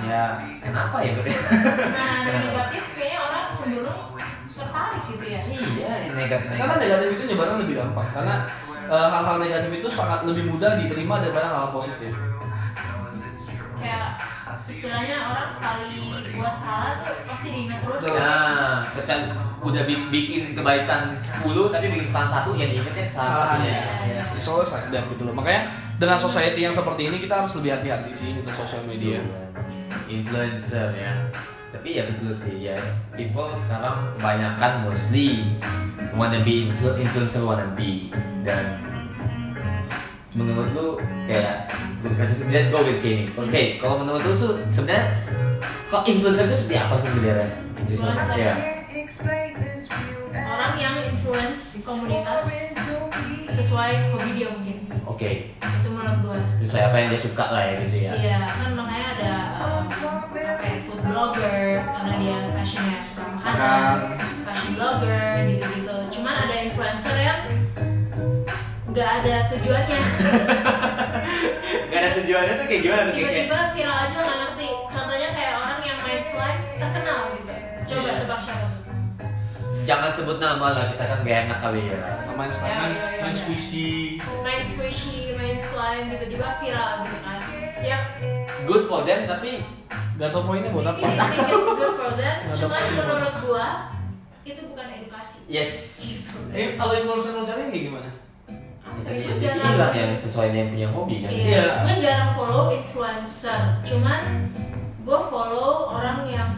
[0.06, 0.24] ya
[0.64, 1.24] kenapa ya Bro?
[1.28, 4.02] nah negatif kayaknya orang cenderung
[4.52, 8.08] tertarik gitu ya iya yang negatif Karena negatif itu nyebarnya lebih gampang.
[8.14, 8.36] Karena
[8.92, 12.14] uh, hal-hal negatif itu sangat lebih mudah diterima daripada hal positif.
[14.58, 16.00] Istilahnya orang sekali
[16.34, 18.02] buat salah tuh pasti diingat terus.
[18.08, 19.22] Nah kecan
[19.62, 23.80] udah bi- bikin kebaikan 10 tapi bikin kesalahan satu yang diingetnya kesalahan satunya.
[24.18, 25.34] Ya, always like that gitu loh.
[25.38, 25.62] Makanya
[25.98, 29.22] dengan society yang seperti ini kita harus lebih hati-hati sih untuk sosial media.
[30.08, 31.14] influencer ya.
[31.72, 32.76] Tapi ya betul sih ya.
[33.16, 35.56] People sekarang kebanyakan mostly
[36.12, 38.12] wanna be influ- influencer wanna be.
[38.44, 38.91] Dan
[40.32, 40.88] menurut lu
[41.28, 41.68] kayak
[42.16, 43.28] let's, let's go with gaming.
[43.36, 45.12] Oke kalau menurut lu tuh sebenarnya
[45.92, 47.50] kok influencer itu seperti apa sih sebenarnya?
[47.82, 48.36] Influencer.
[48.40, 48.56] ya
[50.62, 52.44] orang yang influence komunitas
[53.50, 54.78] sesuai hobi dia mungkin.
[55.10, 55.58] Oke.
[55.58, 58.12] Itu menurut gue sesuai apa yang dia suka lah ya gitu ya.
[58.14, 63.98] Iya, kan makanya ada um, apa ya, food blogger karena dia passionnya suka makanan,
[64.46, 65.98] fashion blogger gitu-gitu.
[66.20, 67.40] Cuman ada influencer yang
[68.92, 70.00] nggak ada tujuannya,
[71.92, 74.68] Gak ada tujuannya tuh kayak gimana tuh tiba-tiba viral aja nggak ngerti.
[74.88, 77.54] Contohnya kayak orang yang main slime terkenal gitu.
[77.88, 78.20] Coba Iya.
[78.22, 78.68] tebak siapa?
[79.82, 81.98] jangan sebut nama lah kita kan gak enak kali ya
[82.32, 84.22] main slime, main, main squishy.
[84.40, 87.40] Main squishy, main slime tiba-tiba viral gitu kan.
[87.82, 87.98] Ya,
[88.64, 89.66] good for them tapi
[90.16, 90.96] Gak tau poinnya buat apa.
[90.96, 92.36] maybe they think it's good for them.
[92.46, 93.68] Nggak Cuman menurut gua
[94.44, 95.38] itu bukan edukasi.
[95.48, 95.72] yes
[96.52, 98.10] Eh, kalau influencer lo cari kayak gimana?
[99.00, 99.94] Gue jadi jarang.
[99.94, 101.64] yang sesuai dengan punya hobi kan Iya, Iya.
[101.82, 103.60] gue jarang follow influencer.
[103.82, 104.22] Cuman
[105.02, 106.50] gue follow orang yang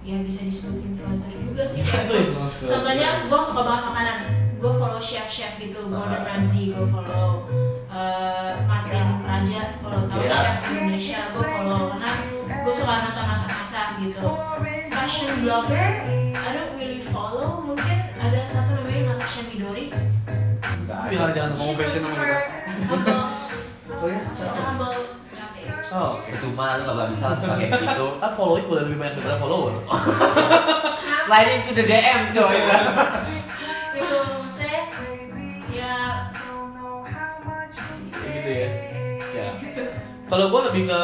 [0.00, 1.82] ya bisa disebut influencer juga sih.
[1.82, 2.64] Kayak Itu influencer.
[2.66, 4.18] Contohnya gue suka banget makanan.
[4.56, 7.48] Gue follow chef-chef gitu, Gordon Ramsay, gue follow
[7.88, 10.28] uh, Martin Raja, kalau tahu Iya.
[10.30, 12.12] chef Indonesia, gue follow karena
[12.60, 14.20] gue suka nonton masak-masak gitu.
[14.90, 16.04] Fashion blogger,
[16.36, 17.64] I don't really follow.
[17.64, 19.88] Mungkin ada satu namanya Natasha Midori.
[21.08, 23.16] Bilang jangan ngomong fashion sama kita.
[24.00, 24.16] Oh ya?
[25.90, 26.30] Oh, oke.
[26.30, 29.74] itu mah lu gak bisa pakai begitu Kan following udah lebih banyak daripada follower.
[31.20, 32.56] sliding to the DM coy
[33.90, 34.80] itu maksudnya
[35.74, 35.96] ya
[38.30, 38.68] gitu ya.
[39.34, 39.48] Ya.
[40.30, 41.00] Kalau gue lebih ke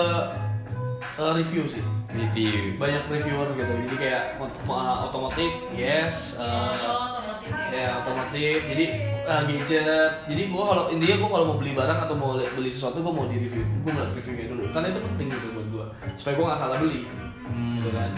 [1.35, 1.83] review sih.
[2.17, 2.81] Review.
[2.81, 3.73] Banyak reviewer gitu.
[3.87, 6.41] Jadi kayak mot- mo- otomotif, yes.
[6.41, 7.53] otomotif.
[7.71, 8.59] ya otomotif.
[8.67, 8.85] Jadi
[9.23, 10.13] eh, gadget.
[10.27, 13.13] Jadi gua kalau intinya gua kalau mau beli barang atau mau li- beli sesuatu gua
[13.13, 14.63] mau di review gua ngeliat reviewnya dulu.
[14.73, 15.87] Karena itu penting gitu buat gua.
[16.17, 17.01] Supaya gua nggak salah beli.
[17.47, 17.79] Hmm.
[17.79, 18.11] gitu kan.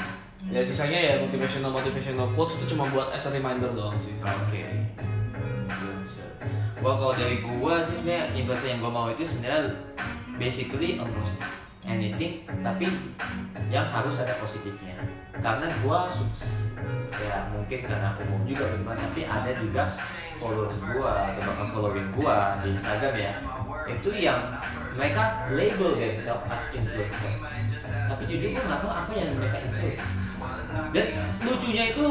[0.49, 4.17] Ya sisanya ya motivational motivational quotes itu cuma buat as a reminder doang sih.
[4.25, 4.65] Oke.
[6.79, 9.75] Wah kalau dari gua sih sebenarnya influencer yang gua mau itu sebenarnya
[10.39, 11.43] basically almost
[11.89, 12.87] anything tapi
[13.73, 15.01] yang harus ada positifnya.
[15.39, 16.77] Karena gua sukses.
[17.19, 19.89] Ya mungkin karena umum juga benar tapi ada juga
[20.39, 23.33] follower gua atau bahkan following gua di Instagram ya.
[23.89, 24.41] Itu yang
[24.93, 27.33] mereka label themselves as influencer.
[27.89, 30.07] Tapi jujur gua nggak tahu apa yang mereka influence.
[30.93, 31.07] Dan
[31.43, 32.07] lucunya itu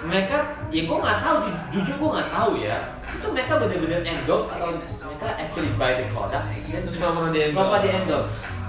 [0.00, 2.76] mereka ya gue nggak tahu ju- jujur gue nggak tahu ya.
[3.10, 6.46] Itu mereka benar-benar endorse atau mereka actually buy the product?
[6.68, 8.59] Dan terus berapa di endorse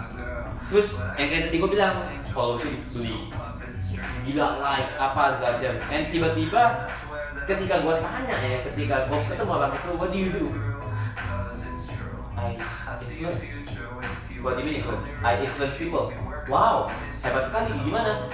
[0.71, 1.95] terus yang kayak tadi gue bilang
[2.31, 3.27] follow sih beli.
[4.23, 5.73] Gila likes apa segala macam.
[5.91, 6.63] Dan tiba-tiba
[7.43, 10.45] ketika gue tanya ya ketika gue ketemu orang itu what do you do?
[12.39, 13.43] I influence.
[14.39, 15.07] What do you mean influence?
[15.19, 16.15] I influence people.
[16.47, 16.87] Wow
[17.19, 17.75] hebat sekali.
[17.83, 18.31] Gimana?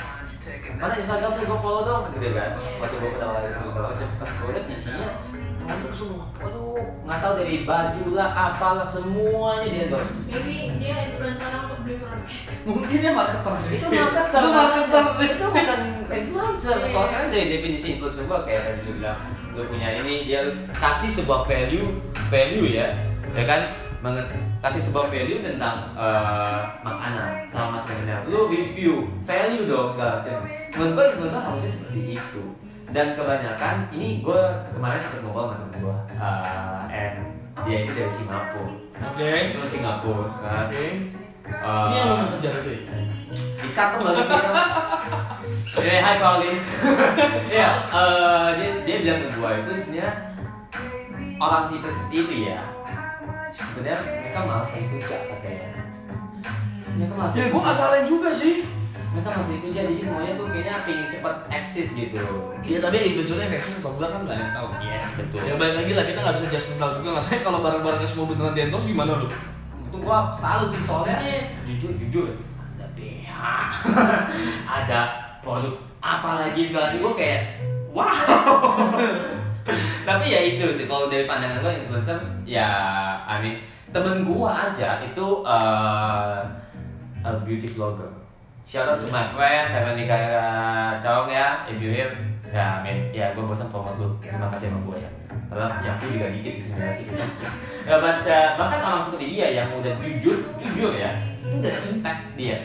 [0.77, 2.03] Mana Instagram gue follow dong?
[2.15, 2.53] Gitu kan.
[2.79, 5.09] Waktu gue pertama kali itu segala macam pas gue liat isinya
[5.57, 6.25] teman semua.
[6.39, 6.67] Waduh
[7.03, 10.15] nggak tahu dari baju lah apalah semuanya dia endorse.
[10.27, 12.29] Maybe dia influence orang untuk beli produk.
[12.69, 13.75] Mungkin dia marketer sih.
[13.81, 14.39] Itu marketer.
[14.39, 15.27] Itu marketer sih.
[15.33, 15.79] Itu bukan
[16.13, 16.75] influencer.
[16.77, 16.87] Iya.
[16.93, 19.19] kalau sekarang dari definisi influencer gua kayak tadi lu bilang
[19.57, 20.41] lu punya ini dia
[20.77, 21.89] kasih sebuah value
[22.29, 22.87] value ya.
[23.33, 23.61] Ya kan?
[24.61, 30.37] Kasih sebuah value tentang eh, makanan sama sebenarnya lu review value dong segala macam.
[30.77, 32.43] Menurut gua influencer harusnya seperti itu.
[32.87, 37.19] Dan kebanyakan ini gue kemarin sempat ngobrol sama temen gue eh, and
[37.67, 39.27] dia itu dari Singapura oke.
[39.27, 40.67] Itu Singapura kan?
[40.69, 40.87] Oke.
[41.47, 42.83] Eh, ini yang lo itu ya
[43.63, 44.41] Dikat tuh banget sih
[45.77, 46.57] Eh, hai Colin.
[47.47, 50.11] Ya, eh, dia, dia bilang ke gua itu sebenarnya
[51.37, 52.65] Orang tipe seperti ya.
[53.53, 55.69] Sebenarnya mereka malas kerja katanya.
[56.97, 58.65] Mereka malas ya gue nggak salahin juga sih
[59.17, 62.21] Mereka malas kerja jadi maunya tuh kayaknya pengen cepat eksis gitu.
[62.61, 64.67] Iya tapi influencernya seksis atau enggak kan nggak ada yang tahu.
[64.85, 65.41] Yes, betul.
[65.41, 67.09] Ya balik lagi lah kita nggak bisa judgmental juga.
[67.17, 69.27] Nggak tahu kalau barang-barangnya semua beneran di endorse gimana lu?
[69.89, 71.17] Itu gua salut sih soalnya
[71.65, 72.29] Jujur, jujur.
[72.77, 73.33] Ada BH
[74.77, 74.99] Ada
[75.41, 77.41] produk apa lagi segala macam Gua kayak
[77.89, 78.05] Wow.
[80.07, 82.69] Tapi ya itu sih Kalau dari pandangan gua influencer Ya
[83.25, 83.55] I mean
[83.89, 86.45] Temen gua aja itu uh,
[87.23, 88.16] A beauty vlogger
[88.67, 92.11] Shout out to my friend Veronica Chong ya If you hear
[92.51, 94.07] Ya, I mean, ya gue bosan promote lu.
[94.23, 95.11] Terima kasih sama gue ya.
[95.51, 97.05] Padahal yang pun juga dikit sih sebenarnya sih.
[97.87, 101.11] ya, but, uh, bahkan orang seperti dia yang udah jujur, jujur ya,
[101.43, 102.57] itu udah impact dia.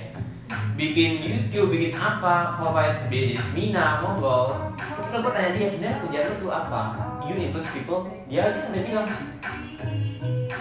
[0.79, 4.55] bikin YouTube, bikin apa, provide jadi seminar, ngobrol.
[4.79, 6.81] Ketika gue tanya dia sebenarnya kerjaan lu tuh apa?
[7.27, 8.07] You influence people.
[8.31, 9.07] Dia aja sampai bilang,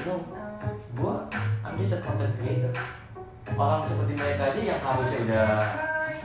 [0.06, 0.16] no,
[0.98, 1.14] gue
[1.62, 2.74] I'm just a content creator.
[3.60, 5.48] Orang seperti mereka aja yang harusnya udah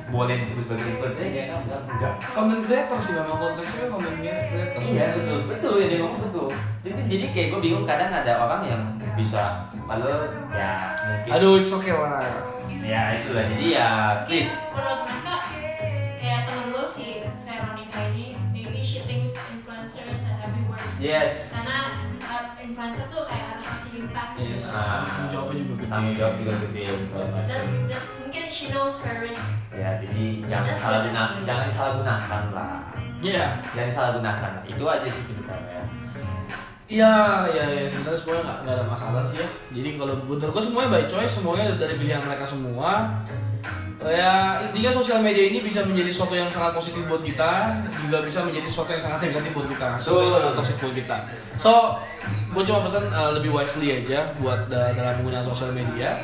[0.07, 2.15] boleh disebut sebagai influencer dia kan bilang enggak.
[2.33, 4.81] Content creator sih memang konteksnya kan content creator.
[4.81, 6.49] Iya betul betul ya dia ngomong betul.
[6.87, 8.83] Jadi jadi kayak gue bingung kadang ada orang yang
[9.19, 10.07] bisa lalu
[10.53, 10.71] ya
[11.07, 12.23] mungkin Aduh, it's okay lah.
[12.87, 13.89] ya itulah jadi ya
[14.27, 15.35] please menurut mereka
[16.23, 21.51] kayak temen lo si Veronica ini maybe she thinks influencer is a heavy word yes
[21.55, 21.79] karena
[22.23, 23.36] uh, influencer tuh kayak
[24.17, 24.41] impact.
[24.41, 24.65] Yes.
[24.73, 25.05] Ah.
[25.05, 25.87] Tanggung jawabnya juga gede.
[25.93, 26.83] tanggung jawab juga gede.
[26.89, 29.45] That's, that's, mungkin she knows her risk.
[29.77, 32.77] ya jadi jangan That's salah guna jangan salah gunakan lah
[33.21, 33.61] Iya.
[33.77, 35.81] jangan salah gunakan lah itu aja sih sebenarnya
[36.87, 37.15] Iya,
[37.51, 37.83] iya, iya.
[37.91, 39.47] Sebenarnya semuanya nggak nggak ada masalah sih ya.
[39.75, 43.11] Jadi kalau menurut gue semuanya by choice, semuanya dari pilihan mereka semua.
[43.97, 48.45] Ya intinya sosial media ini bisa menjadi sesuatu yang sangat positif buat kita, juga bisa
[48.45, 51.17] menjadi sesuatu yang sangat negatif buat kita, sesuatu yang sangat toxic buat kita.
[51.57, 51.73] So,
[52.53, 56.21] gue cuma pesan uh, lebih wisely aja buat da- dalam menggunakan sosial media.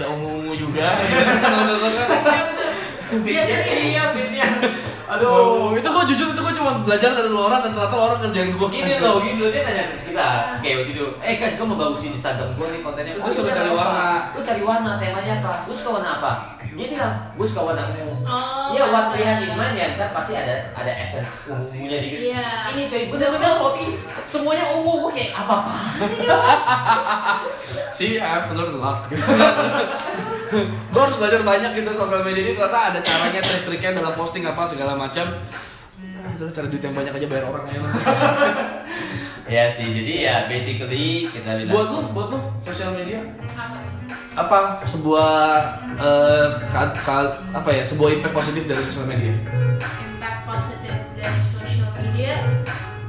[0.00, 1.04] Gak ungu juga.
[1.52, 2.08] Maksudnya kan,
[3.14, 4.48] Biasanya iya fitnya
[5.04, 8.68] Aduh, itu gue jujur itu gue cuma belajar dari Laura dan ternyata Laura kerjain gue
[8.72, 9.20] gini loh.
[9.20, 10.28] Gitu dia nanya kita.
[10.64, 13.12] Kayak gitu eh guys gue mau bagusin Instagram gue nih kontennya.
[13.20, 14.32] Lu suruh iya, cari warna.
[14.32, 15.52] lu cari warna temanya apa?
[15.68, 16.32] Lu suka warna apa?
[16.72, 18.08] Dia bilang gue suka warna ungu.
[18.24, 19.52] Oh, Iya, what we have yes.
[19.52, 22.18] in mind ya, ntar pasti ada ada essence ungunya dikit.
[22.32, 22.48] Iya.
[22.72, 23.86] Ini coy, bener-bener Sofi,
[24.24, 25.74] semuanya ungu, gue kayak apa apa.
[27.96, 29.04] sih I have to learn a lot.
[30.54, 34.62] Gue harus belajar banyak gitu sosial media ini ternyata ada caranya trik-triknya dalam posting apa
[34.62, 35.34] segala macam
[36.34, 37.78] Ah, itu cari duit yang banyak aja bayar orang aja
[39.46, 41.70] Ya sih, jadi ya basically kita bilang.
[41.70, 43.22] buat lu buat lu sosial media
[44.34, 44.82] Apa?
[44.82, 45.30] sebuah
[45.94, 49.30] eh, ka- ka- apa ya sebuah impact positif dari sosial media
[50.02, 52.34] Impact positif dari social media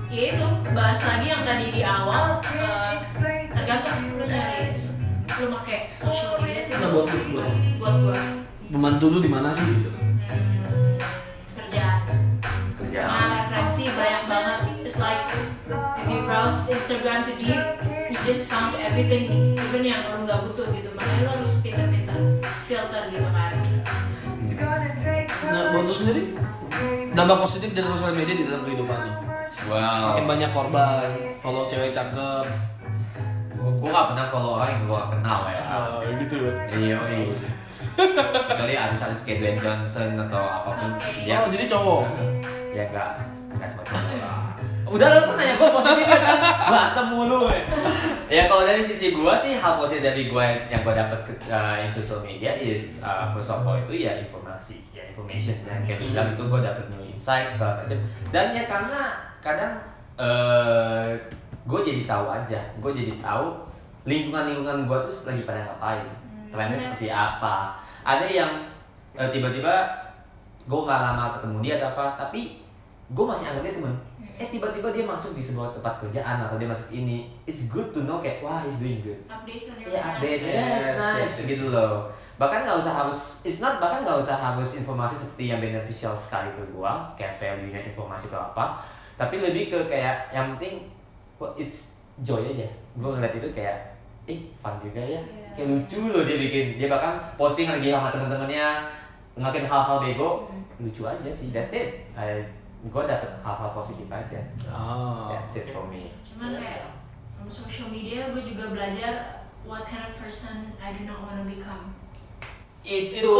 [0.07, 2.93] yaitu bahas lagi yang tadi di awal eh,
[3.49, 4.69] tergantung lu nyari
[5.25, 7.49] lu pakai social media nah tuh buat lu buat
[7.81, 8.15] buat gua
[8.67, 9.89] membantu lu di mana sih gitu
[12.95, 13.12] kerjaan.
[13.12, 14.60] Nah, referensi banyak banget.
[14.88, 15.27] It's like
[15.99, 17.63] if you browse Instagram to deep,
[18.08, 20.89] you just found everything, even yang lu nggak butuh gitu.
[20.95, 22.17] Makanya lu harus pinter-pinter
[22.65, 23.51] filter gitu kan.
[25.45, 26.36] nah buat lu sendiri
[27.13, 29.12] dampak positif dari sosial media di dalam kehidupan lu
[29.71, 30.12] Wow.
[30.12, 31.05] makin banyak korban
[31.39, 32.43] follow cewek cakep
[33.55, 35.63] Gue gak pernah follow orang yang gue gak kenal ya.
[35.73, 36.53] Oh, gitu loh.
[36.69, 37.34] Iya, iya.
[38.45, 40.89] Kecuali artis-artis kayak Dwayne Johnson atau apa pun.
[41.25, 42.03] Ya, Oh, jadi cowok.
[42.75, 43.09] ya enggak
[43.55, 44.43] enggak semacam itu lah.
[44.85, 46.38] Udah lu kan nanya gue positif ya kan?
[46.69, 47.63] Berantem mulu ya.
[48.29, 51.81] ya kalau dari sisi gue sih hal positif dari gue yang gue dapat ke uh,
[51.81, 56.03] in social media is uh, first of all itu ya informasi, ya information dan kayak
[56.05, 57.97] bilang itu gue dapat new insight segala macam.
[58.29, 59.01] Dan ya karena
[59.41, 59.73] kadang
[60.21, 61.09] uh,
[61.65, 63.45] gue jadi tahu aja, gue jadi tahu
[64.05, 66.05] lingkungan-lingkungan gue tuh lagi pada ngapain,
[66.53, 66.83] trennya yes.
[66.93, 67.81] seperti apa.
[68.05, 68.51] Ada yang
[69.17, 69.73] uh, tiba-tiba
[70.65, 72.64] gue nggak lama ketemu dia atau apa tapi
[73.11, 73.95] gue masih anggap dia temen
[74.35, 78.03] eh tiba-tiba dia masuk di sebuah tempat kerjaan atau dia masuk ini it's good to
[78.03, 79.15] know kayak wah he's doing good.
[79.31, 81.35] Updates on your ya update Yes, that's yes, nice.
[81.39, 81.47] yes.
[81.55, 82.11] gitu loh.
[82.35, 86.51] Bahkan nggak usah harus it's not bahkan nggak usah harus informasi seperti yang beneficial sekali
[86.51, 88.83] ke gua kayak value nya informasi atau apa.
[89.15, 90.83] Tapi lebih ke kayak yang penting
[91.39, 92.67] wah, it's joy aja.
[92.99, 93.95] Gua ngeliat itu kayak
[94.27, 95.21] eh fun juga ya.
[95.23, 95.47] Iya.
[95.55, 96.65] kayak lucu loh dia bikin.
[96.75, 98.83] Dia bahkan posting lagi sama temen-temennya
[99.39, 100.51] ngelakuin hal-hal bego.
[100.83, 102.03] Lucu aja sih that's it.
[102.19, 102.43] I,
[102.89, 104.39] gua dapet hal-hal positif aja.
[104.69, 105.34] Oh.
[105.34, 106.13] that's it for me.
[106.21, 106.95] Cuman kayak
[107.36, 111.45] from social media gue juga belajar what kind of person I do not want to
[111.45, 111.93] become.
[112.86, 113.34] itu Itu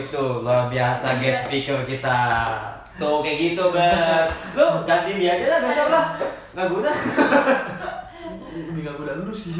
[0.00, 2.20] itu luar biasa guest speaker kita.
[2.96, 6.06] Tuh kayak gitu ber lu ganti dia aja lah besok lah.
[6.56, 6.90] Nggak guna.
[8.50, 9.54] Lebih gak guna lu sih.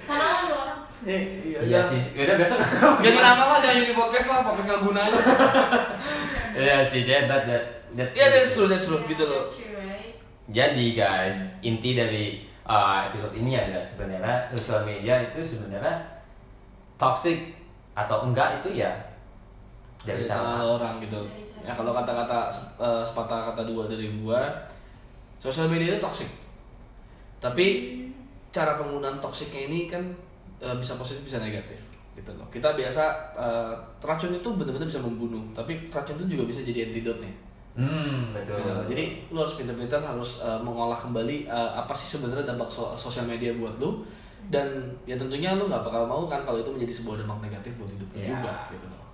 [0.00, 0.80] Sama tuh orang.
[1.08, 2.00] iya, iya sih.
[2.16, 2.58] Udah besok.
[3.04, 5.20] Ganti nama lah jangan jadi podcast lah, podcast gak guna aja.
[6.58, 9.40] Iya sih that that that that's Iya, that's true, that's true, gitu loh.
[9.40, 10.12] That's true, right?
[10.48, 15.96] jadi guys inti dari uh, episode ini adalah sebenarnya sosial media itu sebenarnya
[17.00, 17.52] toxic
[17.92, 18.90] atau enggak itu ya
[20.04, 21.20] dari cara orang gitu.
[21.66, 22.48] Ya kalau kata-kata
[22.80, 24.40] eh, sepatah kata dua dari gua,
[25.36, 26.30] sosial media itu toxic.
[27.42, 27.98] Tapi
[28.48, 30.00] cara penggunaan toksiknya ini kan
[30.62, 32.44] eh, bisa positif bisa negatif gitu loh.
[32.48, 33.02] Kita biasa
[33.32, 37.34] eh, racun itu benar-benar bisa membunuh, tapi racun itu juga bisa jadi antidote nih.
[37.78, 38.74] hmm betul Gitu.
[38.90, 43.22] Jadi lu harus pintar-pintar harus uh, mengolah kembali uh, apa sih sebenarnya dampak so- sosial
[43.24, 44.02] media buat lu
[44.50, 44.66] dan
[45.04, 48.08] ya tentunya lu nggak bakal mau kan kalau itu menjadi sebuah dampak negatif buat hidup
[48.08, 48.30] lu Iya.
[48.34, 49.04] juga gitu loh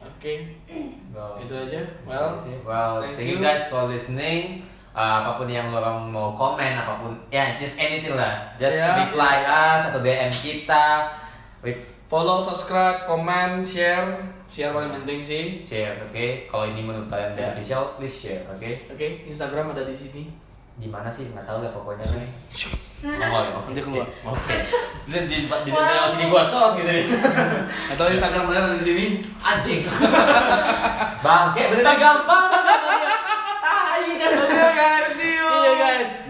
[0.00, 0.32] oke
[1.12, 4.64] Well, itu aja well well, thank thank, you guys for listening.
[4.92, 8.48] Uh, apa pun yang lo orang mau komen, apa pun, ya just anything lah.
[8.56, 8.96] Just Ya.
[8.96, 11.04] reply us atau DM kita.
[12.06, 16.46] Follow subscribe comment share share paling penting sih share, oke?
[16.46, 17.50] Kalau ini menurut kalian Ya.
[17.50, 18.70] beneficial, please share, oke?
[18.94, 20.30] oke Instagram ada di sini
[20.78, 21.26] Di mana sih?
[21.34, 22.04] Nggak tahu lah pokoknya.
[22.04, 22.20] Oh,
[23.10, 23.26] ya,
[23.58, 23.72] oke.
[23.72, 24.06] Nanti keluar.
[24.28, 24.54] Oke.
[25.08, 26.86] Di di di di sini gua shot gitu.
[26.86, 27.02] ya.
[27.96, 29.04] atau Instagram ada di sini
[29.40, 29.88] Anjing.
[31.24, 32.44] Bangke bener gampang.
[33.64, 34.30] Tai kan.
[34.36, 36.25] Oke guys